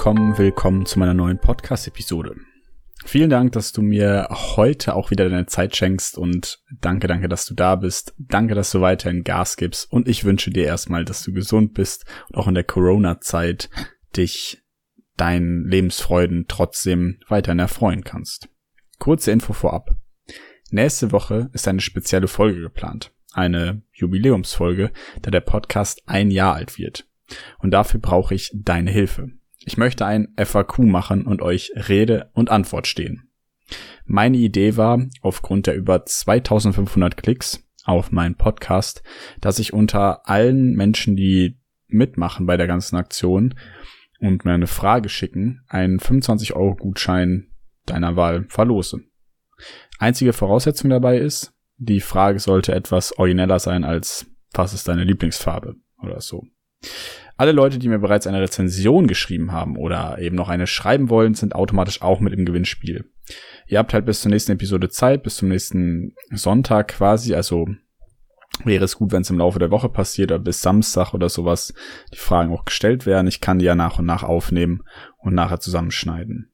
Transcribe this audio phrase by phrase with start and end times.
[0.00, 2.34] Willkommen, willkommen zu meiner neuen Podcast-Episode.
[3.04, 7.44] Vielen Dank, dass du mir heute auch wieder deine Zeit schenkst und danke, danke, dass
[7.44, 8.14] du da bist.
[8.16, 12.06] Danke, dass du weiterhin Gas gibst und ich wünsche dir erstmal, dass du gesund bist
[12.30, 13.68] und auch in der Corona-Zeit
[14.16, 14.62] dich
[15.18, 18.48] deinen Lebensfreuden trotzdem weiterhin erfreuen kannst.
[19.00, 19.98] Kurze Info vorab.
[20.70, 23.12] Nächste Woche ist eine spezielle Folge geplant.
[23.34, 27.06] Eine Jubiläumsfolge, da der Podcast ein Jahr alt wird.
[27.58, 29.32] Und dafür brauche ich deine Hilfe.
[29.64, 33.30] Ich möchte ein FAQ machen und euch Rede und Antwort stehen.
[34.04, 39.02] Meine Idee war, aufgrund der über 2500 Klicks auf meinen Podcast,
[39.40, 43.54] dass ich unter allen Menschen, die mitmachen bei der ganzen Aktion
[44.18, 47.50] und mir eine Frage schicken, einen 25 Euro Gutschein
[47.86, 49.00] deiner Wahl verlose.
[49.98, 55.76] Einzige Voraussetzung dabei ist, die Frage sollte etwas origineller sein als was ist deine Lieblingsfarbe
[56.02, 56.44] oder so.
[57.36, 61.34] Alle Leute, die mir bereits eine Rezension geschrieben haben oder eben noch eine schreiben wollen,
[61.34, 63.06] sind automatisch auch mit im Gewinnspiel.
[63.66, 67.66] Ihr habt halt bis zur nächsten Episode Zeit, bis zum nächsten Sonntag quasi, also
[68.64, 71.72] wäre es gut, wenn es im Laufe der Woche passiert oder bis Samstag oder sowas
[72.12, 73.26] die Fragen auch gestellt werden.
[73.26, 74.82] Ich kann die ja nach und nach aufnehmen
[75.18, 76.52] und nachher zusammenschneiden.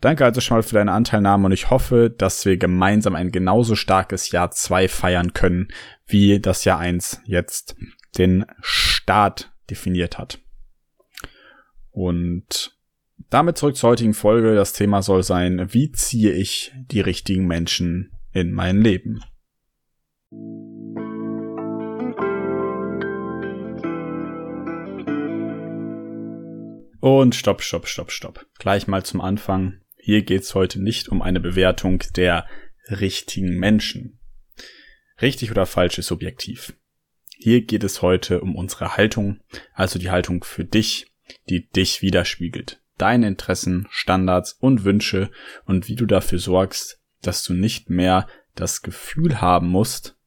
[0.00, 3.74] Danke also schon mal für deine Anteilnahme und ich hoffe, dass wir gemeinsam ein genauso
[3.74, 5.68] starkes Jahr 2 feiern können,
[6.06, 7.76] wie das Jahr 1 jetzt
[8.18, 10.38] den Start definiert hat.
[11.90, 12.76] Und
[13.28, 14.54] damit zurück zur heutigen Folge.
[14.54, 19.20] Das Thema soll sein, wie ziehe ich die richtigen Menschen in mein Leben?
[27.00, 28.46] Und stopp, stopp, stopp, stopp.
[28.58, 29.80] Gleich mal zum Anfang.
[29.96, 32.46] Hier geht's heute nicht um eine Bewertung der
[32.88, 34.18] richtigen Menschen.
[35.22, 36.74] Richtig oder falsch ist subjektiv.
[37.42, 39.40] Hier geht es heute um unsere Haltung,
[39.72, 41.06] also die Haltung für dich,
[41.48, 42.82] die dich widerspiegelt.
[42.98, 45.30] Deine Interessen, Standards und Wünsche
[45.64, 50.18] und wie du dafür sorgst, dass du nicht mehr das Gefühl haben musst,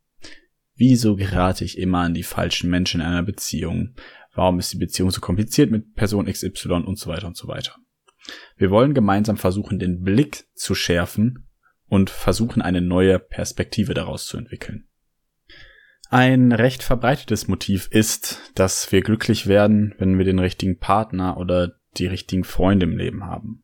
[0.74, 3.94] wieso gerate ich immer an die falschen Menschen in einer Beziehung?
[4.34, 7.76] Warum ist die Beziehung so kompliziert mit Person XY und so weiter und so weiter?
[8.58, 11.48] Wir wollen gemeinsam versuchen, den Blick zu schärfen
[11.86, 14.88] und versuchen, eine neue Perspektive daraus zu entwickeln.
[16.10, 21.74] Ein recht verbreitetes Motiv ist, dass wir glücklich werden, wenn wir den richtigen Partner oder
[21.98, 23.64] die richtigen Freunde im Leben haben.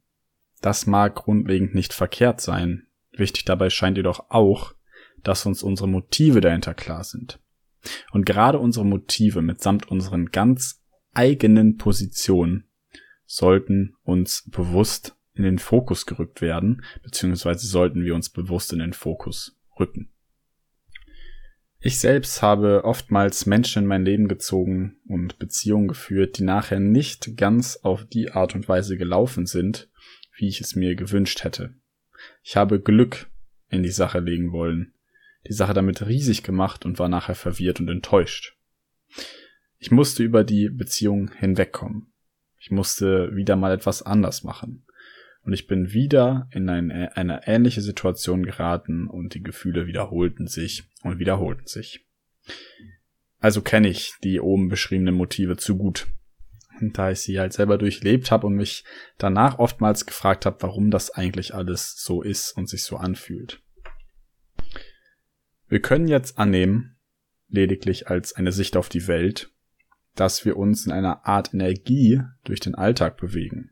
[0.62, 2.88] Das mag grundlegend nicht verkehrt sein.
[3.12, 4.74] Wichtig dabei scheint jedoch auch,
[5.24, 7.40] dass uns unsere Motive dahinter klar sind.
[8.12, 10.82] Und gerade unsere Motive mitsamt unseren ganz
[11.14, 12.66] eigenen Positionen
[13.26, 18.94] sollten uns bewusst in den Fokus gerückt werden, beziehungsweise sollten wir uns bewusst in den
[18.94, 20.10] Fokus rücken.
[21.82, 27.38] Ich selbst habe oftmals Menschen in mein Leben gezogen und Beziehungen geführt, die nachher nicht
[27.38, 29.90] ganz auf die Art und Weise gelaufen sind,
[30.36, 31.74] wie ich es mir gewünscht hätte.
[32.44, 33.30] Ich habe Glück
[33.70, 34.94] in die Sache legen wollen,
[35.48, 38.58] die Sache damit riesig gemacht und war nachher verwirrt und enttäuscht.
[39.78, 42.12] Ich musste über die Beziehung hinwegkommen.
[42.58, 44.86] Ich musste wieder mal etwas anders machen
[45.44, 50.89] und ich bin wieder in eine, eine ähnliche Situation geraten und die Gefühle wiederholten sich
[51.04, 52.06] und wiederholten sich.
[53.40, 56.08] Also kenne ich die oben beschriebenen Motive zu gut.
[56.82, 58.86] Da ich sie halt selber durchlebt habe und mich
[59.18, 63.62] danach oftmals gefragt habe, warum das eigentlich alles so ist und sich so anfühlt.
[65.68, 66.96] Wir können jetzt annehmen,
[67.50, 69.52] lediglich als eine Sicht auf die Welt,
[70.16, 73.72] dass wir uns in einer Art Energie durch den Alltag bewegen.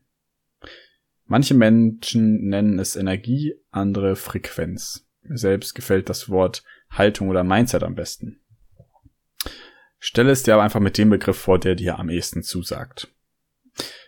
[1.24, 5.06] Manche Menschen nennen es Energie, andere Frequenz.
[5.22, 8.40] Mir selbst gefällt das Wort Haltung oder Mindset am besten.
[9.98, 13.12] Stelle es dir aber einfach mit dem Begriff vor, der dir am ehesten zusagt.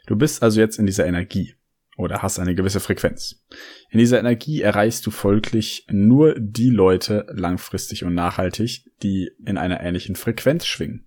[0.06, 1.54] Du bist also jetzt in dieser Energie
[1.96, 3.44] oder hast eine gewisse Frequenz.
[3.90, 9.80] In dieser Energie erreichst du folglich nur die Leute langfristig und nachhaltig, die in einer
[9.80, 11.06] ähnlichen Frequenz schwingen.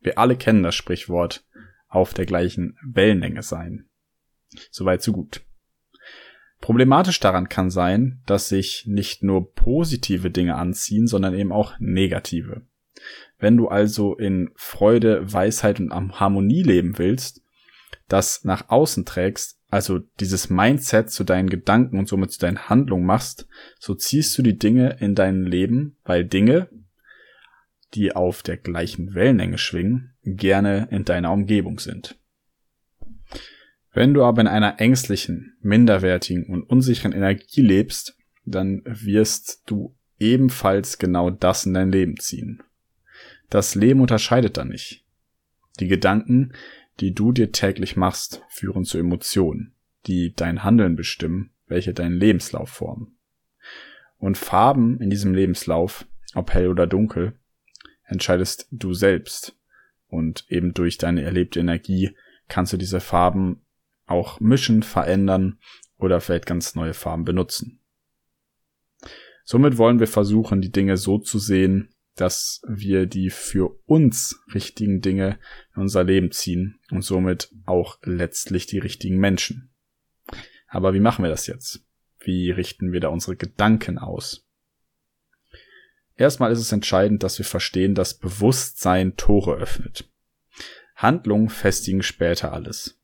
[0.00, 1.44] Wir alle kennen das Sprichwort
[1.88, 3.88] auf der gleichen Wellenlänge sein.
[4.70, 5.42] Soweit so gut.
[6.60, 12.62] Problematisch daran kann sein, dass sich nicht nur positive Dinge anziehen, sondern eben auch negative.
[13.38, 17.42] Wenn du also in Freude, Weisheit und Harmonie leben willst,
[18.08, 23.06] das nach außen trägst, also dieses Mindset zu deinen Gedanken und somit zu deinen Handlungen
[23.06, 23.46] machst,
[23.78, 26.68] so ziehst du die Dinge in dein Leben, weil Dinge,
[27.94, 32.18] die auf der gleichen Wellenlänge schwingen, gerne in deiner Umgebung sind.
[33.98, 40.98] Wenn du aber in einer ängstlichen, minderwertigen und unsicheren Energie lebst, dann wirst du ebenfalls
[40.98, 42.62] genau das in dein Leben ziehen.
[43.50, 45.04] Das Leben unterscheidet da nicht.
[45.80, 46.52] Die Gedanken,
[47.00, 49.74] die du dir täglich machst, führen zu Emotionen,
[50.06, 53.16] die dein Handeln bestimmen, welche deinen Lebenslauf formen.
[54.16, 56.06] Und Farben in diesem Lebenslauf,
[56.36, 57.32] ob hell oder dunkel,
[58.04, 59.58] entscheidest du selbst.
[60.06, 62.14] Und eben durch deine erlebte Energie
[62.46, 63.62] kannst du diese Farben
[64.08, 65.58] auch mischen, verändern
[65.96, 67.80] oder vielleicht ganz neue Farben benutzen.
[69.44, 75.00] Somit wollen wir versuchen, die Dinge so zu sehen, dass wir die für uns richtigen
[75.00, 75.38] Dinge
[75.74, 79.70] in unser Leben ziehen und somit auch letztlich die richtigen Menschen.
[80.66, 81.84] Aber wie machen wir das jetzt?
[82.18, 84.46] Wie richten wir da unsere Gedanken aus?
[86.16, 90.10] Erstmal ist es entscheidend, dass wir verstehen, dass Bewusstsein Tore öffnet.
[90.96, 92.97] Handlungen festigen später alles.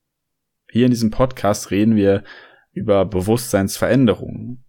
[0.75, 2.25] Hier in diesem Podcast reden wir
[2.73, 4.65] über Bewusstseinsveränderungen,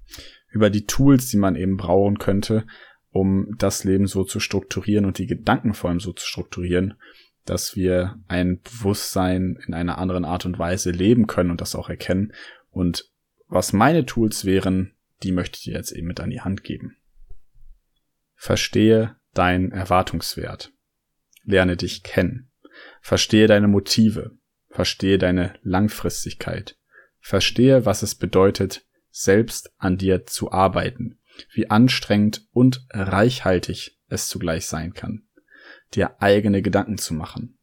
[0.52, 2.68] über die Tools, die man eben brauchen könnte,
[3.10, 6.94] um das Leben so zu strukturieren und die Gedanken vor allem so zu strukturieren,
[7.44, 11.90] dass wir ein Bewusstsein in einer anderen Art und Weise leben können und das auch
[11.90, 12.34] erkennen.
[12.70, 13.10] Und
[13.48, 14.94] was meine Tools wären,
[15.24, 16.98] die möchte ich dir jetzt eben mit an die Hand geben.
[18.36, 20.72] Verstehe deinen Erwartungswert.
[21.46, 22.52] Lerne dich kennen.
[23.02, 24.38] Verstehe deine Motive.
[24.76, 26.78] Verstehe deine Langfristigkeit.
[27.22, 31.18] Verstehe, was es bedeutet, selbst an dir zu arbeiten,
[31.54, 35.24] wie anstrengend und reichhaltig es zugleich sein kann,
[35.94, 37.58] dir eigene Gedanken zu machen,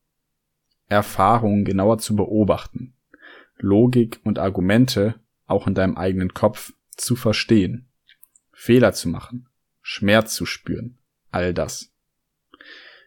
[0.88, 2.94] Erfahrungen genauer zu beobachten,
[3.58, 7.90] Logik und Argumente auch in deinem eigenen Kopf zu verstehen,
[8.52, 9.50] Fehler zu machen,
[9.82, 10.96] Schmerz zu spüren,
[11.30, 11.92] all das.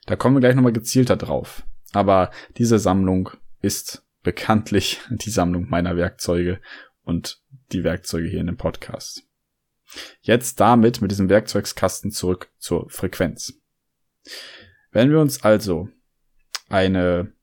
[0.05, 1.65] Da kommen wir gleich nochmal gezielter drauf.
[1.91, 3.31] Aber diese Sammlung
[3.65, 6.61] ist bekanntlich die Sammlung meiner Werkzeuge
[7.03, 7.41] und
[7.71, 9.23] die Werkzeuge hier in dem Podcast.
[10.21, 13.53] Jetzt damit mit diesem Werkzeugskasten zurück zur Frequenz.
[14.91, 15.89] Wenn wir uns also
[16.69, 17.33] eine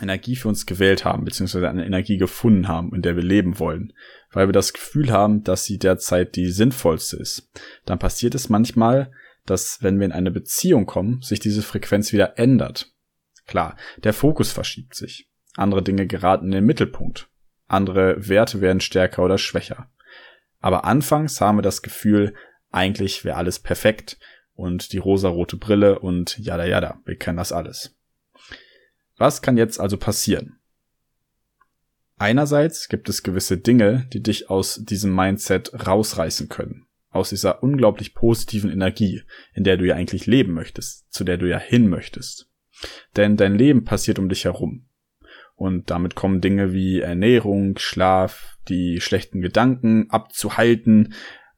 [0.00, 3.92] Energie für uns gewählt haben, beziehungsweise eine Energie gefunden haben, in der wir leben wollen,
[4.32, 7.50] weil wir das Gefühl haben, dass sie derzeit die sinnvollste ist,
[7.86, 9.12] dann passiert es manchmal,
[9.46, 12.92] dass wenn wir in eine Beziehung kommen, sich diese Frequenz wieder ändert.
[13.46, 15.29] Klar, der Fokus verschiebt sich.
[15.60, 17.28] Andere Dinge geraten in den Mittelpunkt.
[17.66, 19.90] Andere Werte werden stärker oder schwächer.
[20.60, 22.34] Aber anfangs haben wir das Gefühl,
[22.70, 24.18] eigentlich wäre alles perfekt
[24.54, 27.96] und die rosarote Brille und jada jada, wir kennen das alles.
[29.16, 30.58] Was kann jetzt also passieren?
[32.16, 36.86] Einerseits gibt es gewisse Dinge, die dich aus diesem Mindset rausreißen können.
[37.10, 39.22] Aus dieser unglaublich positiven Energie,
[39.54, 42.48] in der du ja eigentlich leben möchtest, zu der du ja hin möchtest.
[43.16, 44.86] Denn dein Leben passiert um dich herum.
[45.60, 51.12] Und damit kommen Dinge wie Ernährung, Schlaf, die schlechten Gedanken abzuhalten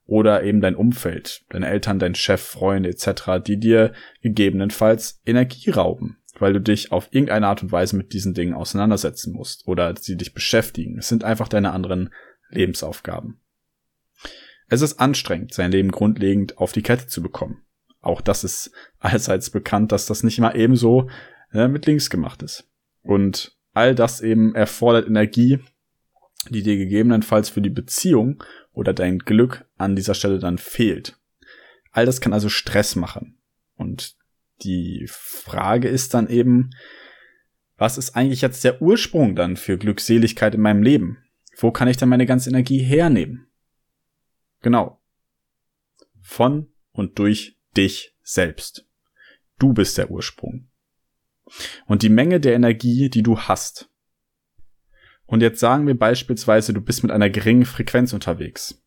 [0.07, 6.19] oder eben dein Umfeld, deine Eltern, dein Chef, Freunde etc., die dir gegebenenfalls Energie rauben,
[6.41, 10.17] weil du dich auf irgendeine Art und Weise mit diesen Dingen auseinandersetzen musst oder sie
[10.17, 10.99] dich beschäftigen.
[10.99, 12.11] Es sind einfach deine anderen
[12.51, 13.41] Lebensaufgaben.
[14.67, 17.63] Es ist anstrengend, sein Leben grundlegend auf die Kette zu bekommen.
[18.01, 21.09] Auch das ist allseits bekannt, dass das nicht immer ebenso
[21.53, 22.69] äh, mit links gemacht ist.
[23.03, 25.61] Und all das eben erfordert Energie,
[26.51, 31.19] die dir gegebenenfalls für die Beziehung oder dein Glück an dieser Stelle dann fehlt.
[31.91, 33.39] All das kann also Stress machen.
[33.77, 34.17] Und
[34.63, 36.71] die Frage ist dann eben,
[37.77, 41.19] was ist eigentlich jetzt der Ursprung dann für Glückseligkeit in meinem Leben?
[41.57, 43.47] Wo kann ich dann meine ganze Energie hernehmen?
[44.61, 45.01] Genau.
[46.21, 48.87] Von und durch dich selbst.
[49.59, 50.69] Du bist der Ursprung.
[51.87, 53.89] Und die Menge der Energie, die du hast.
[55.27, 58.83] Und jetzt sagen wir beispielsweise, du bist mit einer geringen Frequenz unterwegs.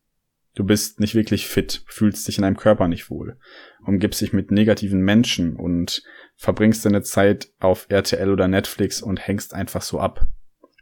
[0.54, 3.38] Du bist nicht wirklich fit, fühlst dich in deinem Körper nicht wohl,
[3.84, 6.02] umgibst dich mit negativen Menschen und
[6.34, 10.26] verbringst deine Zeit auf RTL oder Netflix und hängst einfach so ab.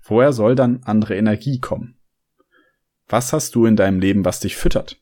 [0.04, 1.98] Woher soll dann andere Energie kommen?
[3.08, 5.00] Was hast du in deinem Leben, was dich füttert?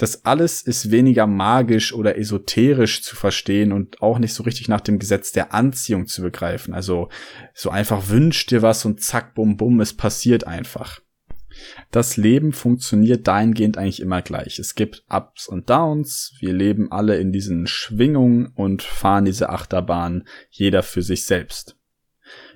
[0.00, 4.80] Das alles ist weniger magisch oder esoterisch zu verstehen und auch nicht so richtig nach
[4.80, 6.72] dem Gesetz der Anziehung zu begreifen.
[6.72, 7.10] Also
[7.52, 11.00] so einfach wünscht dir was und zack, bum, bum, es passiert einfach
[11.90, 14.58] das Leben funktioniert dahingehend eigentlich immer gleich.
[14.58, 16.34] Es gibt Ups und Downs.
[16.38, 21.76] Wir leben alle in diesen Schwingungen und fahren diese Achterbahn jeder für sich selbst.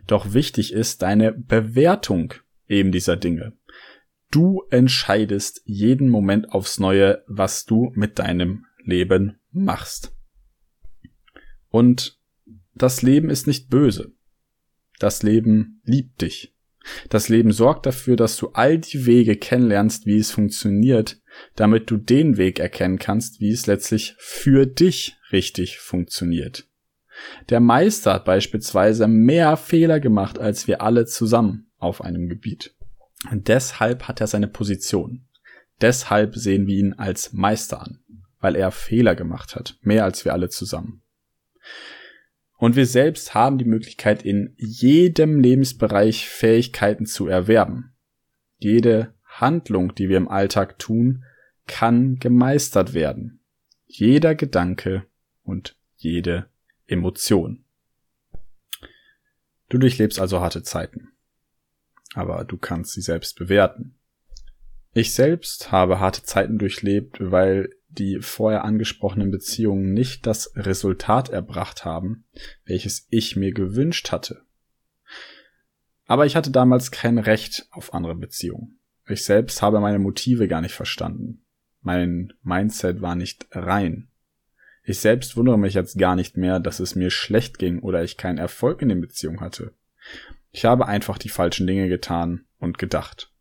[0.07, 2.35] Doch wichtig ist deine Bewertung
[2.69, 3.55] eben dieser Dinge.
[4.35, 10.12] Du entscheidest jeden Moment aufs Neue, was du mit deinem Leben machst.
[11.69, 12.19] Und
[12.75, 14.12] das Leben ist nicht böse.
[14.99, 16.53] Das Leben liebt dich.
[17.11, 21.21] Das Leben sorgt dafür, dass du all die Wege kennenlernst, wie es funktioniert,
[21.55, 26.69] damit du den Weg erkennen kannst, wie es letztlich für dich richtig funktioniert.
[27.50, 32.74] Der Meister hat beispielsweise mehr Fehler gemacht als wir alle zusammen auf einem Gebiet.
[33.31, 35.26] Deshalb hat er seine Position.
[35.81, 38.00] Deshalb sehen wir ihn als Meister an,
[38.40, 41.02] weil er Fehler gemacht hat, mehr als wir alle zusammen.
[42.57, 47.95] Und wir selbst haben die Möglichkeit, in jedem Lebensbereich Fähigkeiten zu erwerben.
[48.59, 51.25] Jede Handlung, die wir im Alltag tun,
[51.66, 53.40] kann gemeistert werden.
[53.87, 55.04] Jeder Gedanke
[55.43, 56.47] und jede
[56.87, 57.64] Emotion.
[59.69, 61.13] Du durchlebst also harte Zeiten.
[62.14, 63.97] Aber du kannst sie selbst bewerten.
[64.92, 71.85] Ich selbst habe harte Zeiten durchlebt, weil die vorher angesprochenen Beziehungen nicht das Resultat erbracht
[71.85, 72.25] haben,
[72.64, 74.42] welches ich mir gewünscht hatte.
[76.06, 78.78] Aber ich hatte damals kein Recht auf andere Beziehungen.
[79.09, 81.42] Ich selbst habe meine Motive gar nicht verstanden.
[81.83, 84.09] Mein Mindset war nicht rein.
[84.85, 88.16] Ich selbst wundere mich jetzt gar nicht mehr, dass es mir schlecht ging oder ich
[88.16, 89.73] keinen Erfolg in den Beziehungen hatte.
[90.55, 93.33] Ich habe einfach die falschen Dinge getan und gedacht.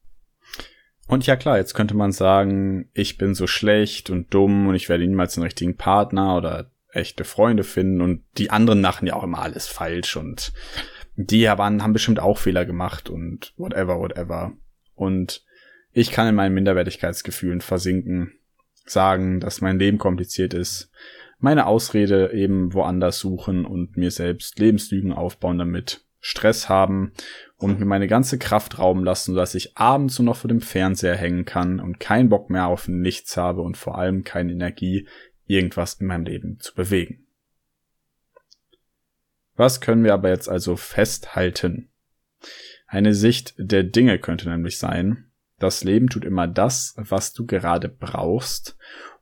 [1.07, 4.89] Und ja klar, jetzt könnte man sagen, ich bin so schlecht und dumm und ich
[4.89, 9.23] werde niemals den richtigen Partner oder echte Freunde finden und die anderen machen ja auch
[9.23, 10.53] immer alles falsch und
[11.15, 14.53] die waren, haben bestimmt auch Fehler gemacht und whatever, whatever.
[14.95, 15.45] Und
[15.91, 18.33] ich kann in meinen Minderwertigkeitsgefühlen versinken,
[18.87, 20.89] sagen, dass mein Leben kompliziert ist,
[21.37, 27.11] meine Ausrede eben woanders suchen und mir selbst Lebenslügen aufbauen damit, Stress haben
[27.57, 31.17] und mir meine ganze Kraft rauben lassen, sodass ich abends nur noch vor dem Fernseher
[31.17, 35.05] hängen kann und keinen Bock mehr auf nichts habe und vor allem keine Energie,
[35.47, 37.27] irgendwas in meinem Leben zu bewegen.
[39.55, 41.89] Was können wir aber jetzt also festhalten?
[42.87, 47.89] Eine Sicht der Dinge könnte nämlich sein, das Leben tut immer das, was du gerade
[47.89, 48.77] brauchst,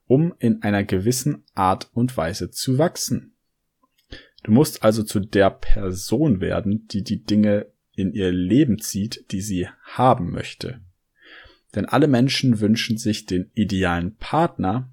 [0.06, 3.31] um in einer gewissen Art und Weise zu wachsen.
[4.44, 9.42] Du musst also zu der Person werden, die die Dinge in ihr Leben zieht, die
[9.42, 10.82] sie haben möchte.
[11.76, 14.92] Denn alle Menschen wünschen sich den idealen Partner,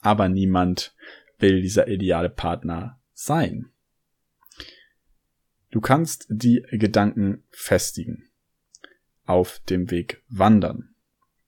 [0.00, 0.94] aber niemand
[1.38, 3.70] will dieser ideale Partner sein.
[5.70, 8.28] Du kannst die Gedanken festigen,
[9.24, 10.90] auf dem Weg wandern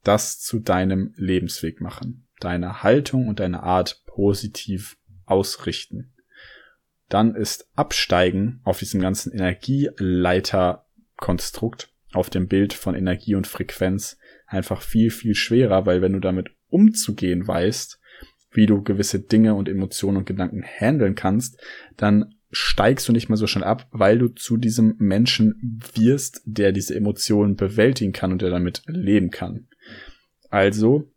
[0.03, 6.13] das zu deinem Lebensweg machen, deine Haltung und deine Art positiv ausrichten.
[7.12, 14.16] Dann ist Absteigen auf diesem ganzen Energieleiterkonstrukt, auf dem Bild von Energie und Frequenz
[14.47, 18.00] einfach viel, viel schwerer, weil wenn du damit umzugehen weißt,
[18.52, 21.61] wie du gewisse Dinge und Emotionen und Gedanken handeln kannst,
[21.99, 26.73] dann steigst du nicht mehr so schnell ab, weil du zu diesem Menschen wirst, der
[26.73, 29.69] diese Emotionen bewältigen kann und der damit leben kann.
[30.49, 31.12] Also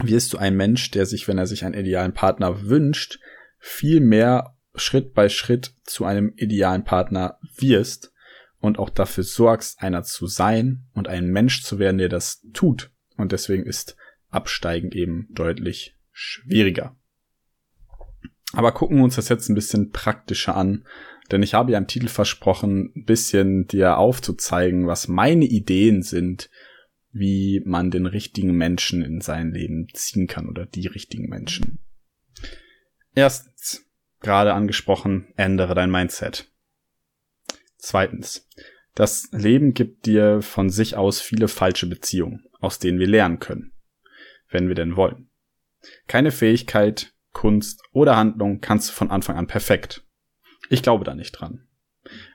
[0.00, 3.18] wirst du ein Mensch, der sich, wenn er sich einen idealen Partner wünscht,
[3.58, 8.12] viel mehr Schritt bei Schritt zu einem idealen Partner wirst
[8.58, 12.90] und auch dafür sorgst, einer zu sein und ein Mensch zu werden, der das tut.
[13.16, 13.96] Und deswegen ist
[14.30, 16.96] Absteigen eben deutlich schwieriger.
[18.52, 20.84] Aber gucken wir uns das jetzt ein bisschen praktischer an,
[21.30, 26.50] denn ich habe ja im Titel versprochen, ein bisschen dir aufzuzeigen, was meine Ideen sind,
[27.10, 31.78] wie man den richtigen Menschen in sein Leben ziehen kann oder die richtigen Menschen.
[33.14, 33.86] Erstens,
[34.24, 36.50] gerade angesprochen, ändere dein Mindset.
[37.76, 38.48] Zweitens,
[38.94, 43.72] das Leben gibt dir von sich aus viele falsche Beziehungen, aus denen wir lernen können,
[44.48, 45.28] wenn wir denn wollen.
[46.08, 50.04] Keine Fähigkeit, Kunst oder Handlung kannst du von Anfang an perfekt.
[50.70, 51.66] Ich glaube da nicht dran.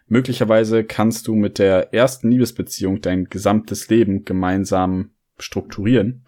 [0.08, 6.25] Möglicherweise kannst du mit der ersten Liebesbeziehung dein gesamtes Leben gemeinsam strukturieren.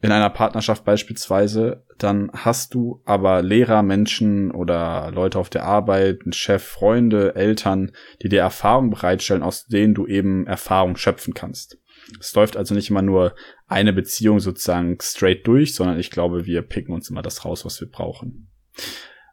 [0.00, 6.20] In einer Partnerschaft beispielsweise, dann hast du aber Lehrer, Menschen oder Leute auf der Arbeit,
[6.24, 11.78] einen Chef, Freunde, Eltern, die dir Erfahrung bereitstellen, aus denen du eben Erfahrung schöpfen kannst.
[12.20, 13.34] Es läuft also nicht immer nur
[13.66, 17.80] eine Beziehung sozusagen straight durch, sondern ich glaube, wir picken uns immer das raus, was
[17.80, 18.48] wir brauchen.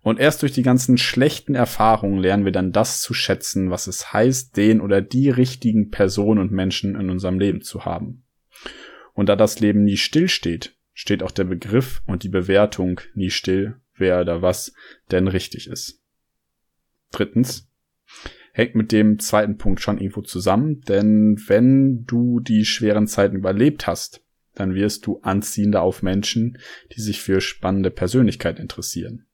[0.01, 4.11] Und erst durch die ganzen schlechten Erfahrungen lernen wir dann das zu schätzen, was es
[4.11, 8.25] heißt, den oder die richtigen Personen und Menschen in unserem Leben zu haben.
[9.13, 13.29] Und da das Leben nie still steht, steht auch der Begriff und die Bewertung nie
[13.29, 14.73] still, wer oder was
[15.11, 16.01] denn richtig ist.
[17.11, 17.69] Drittens,
[18.53, 23.87] hängt mit dem zweiten Punkt schon irgendwo zusammen, denn wenn du die schweren Zeiten überlebt
[23.87, 24.23] hast,
[24.55, 26.59] dann wirst du anziehender auf Menschen,
[26.95, 29.25] die sich für spannende Persönlichkeit interessieren.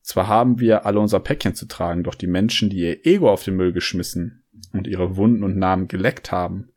[0.00, 3.44] Zwar haben wir alle unser Päckchen zu tragen, doch die Menschen, die ihr Ego auf
[3.44, 6.72] den Müll geschmissen und ihre Wunden und Namen geleckt haben,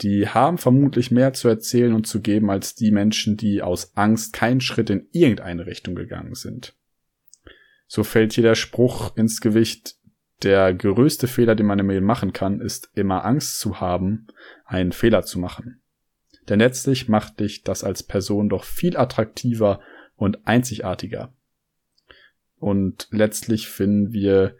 [0.00, 4.32] die haben vermutlich mehr zu erzählen und zu geben als die Menschen, die aus Angst
[4.32, 6.74] keinen Schritt in irgendeine Richtung gegangen sind.
[7.86, 9.96] So fällt hier der Spruch ins Gewicht,
[10.42, 14.26] der größte Fehler, den man im Leben machen kann, ist immer Angst zu haben,
[14.64, 15.80] einen Fehler zu machen.
[16.48, 19.80] Denn letztlich macht dich das als Person doch viel attraktiver
[20.16, 21.32] und einzigartiger.
[22.58, 24.56] Und letztlich finden wir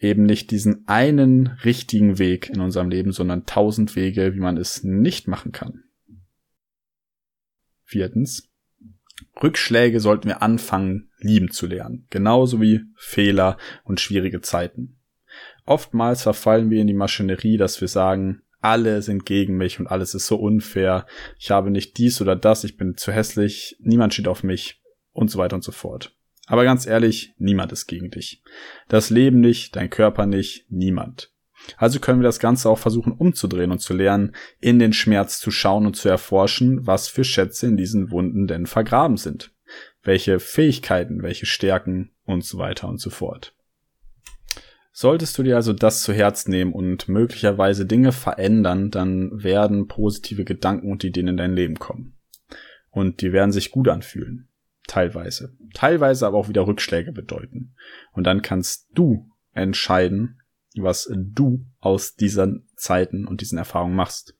[0.00, 4.82] eben nicht diesen einen richtigen Weg in unserem Leben, sondern tausend Wege, wie man es
[4.82, 5.84] nicht machen kann.
[7.84, 8.48] Viertens.
[9.42, 12.06] Rückschläge sollten wir anfangen, lieben zu lernen.
[12.10, 14.96] Genauso wie Fehler und schwierige Zeiten.
[15.66, 20.14] Oftmals verfallen wir in die Maschinerie, dass wir sagen, alle sind gegen mich und alles
[20.14, 21.06] ist so unfair.
[21.38, 25.30] Ich habe nicht dies oder das, ich bin zu hässlich, niemand steht auf mich und
[25.30, 26.14] so weiter und so fort.
[26.50, 28.42] Aber ganz ehrlich, niemand ist gegen dich.
[28.88, 31.32] Das Leben nicht, dein Körper nicht, niemand.
[31.76, 35.52] Also können wir das Ganze auch versuchen umzudrehen und zu lernen, in den Schmerz zu
[35.52, 39.52] schauen und zu erforschen, was für Schätze in diesen Wunden denn vergraben sind.
[40.02, 43.54] Welche Fähigkeiten, welche Stärken und so weiter und so fort.
[44.90, 50.44] Solltest du dir also das zu Herz nehmen und möglicherweise Dinge verändern, dann werden positive
[50.44, 52.18] Gedanken und Ideen in dein Leben kommen.
[52.90, 54.49] Und die werden sich gut anfühlen.
[54.90, 55.56] Teilweise.
[55.72, 57.76] Teilweise aber auch wieder Rückschläge bedeuten.
[58.10, 60.40] Und dann kannst du entscheiden,
[60.74, 64.36] was du aus diesen Zeiten und diesen Erfahrungen machst.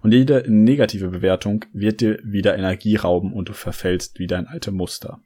[0.00, 4.72] Und jede negative Bewertung wird dir wieder Energie rauben und du verfällst wieder in alte
[4.72, 5.22] Muster.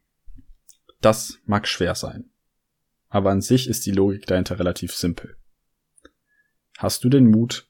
[1.01, 2.29] Das mag schwer sein.
[3.09, 5.39] Aber an sich ist die Logik dahinter relativ simpel.
[6.77, 7.67] Hast du den Mut,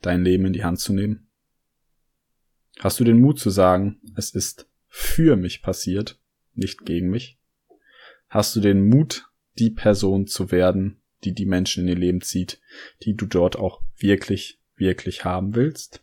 [0.00, 1.28] dein Leben in die Hand zu nehmen?
[2.78, 6.19] Hast du den Mut zu sagen, es ist für mich passiert
[6.54, 7.38] nicht gegen mich?
[8.28, 9.28] Hast du den Mut,
[9.58, 12.60] die Person zu werden, die die Menschen in ihr Leben zieht,
[13.02, 16.02] die du dort auch wirklich, wirklich haben willst?